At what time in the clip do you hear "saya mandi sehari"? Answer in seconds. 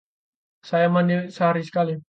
0.69-1.61